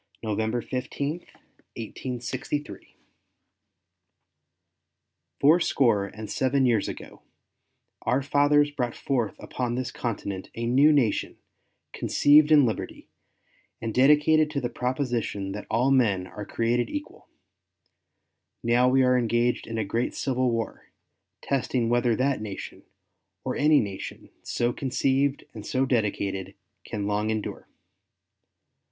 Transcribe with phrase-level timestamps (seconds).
[0.23, 1.19] NOVEMBER 15,
[1.77, 2.95] 1863
[5.39, 7.21] Fourscore and seven years ago
[8.01, 11.37] our fathers brought forth upon this continent a new nation,
[11.93, 13.09] conceived in liberty,
[13.79, 17.27] and dedicated to the proposition that all men are created equal.
[18.63, 20.89] Now we are engaged in a great civil war,
[21.43, 22.81] testing whether that nation,
[23.45, 26.55] or any nation so conceived and so dedicated,
[26.85, 27.67] can long endure.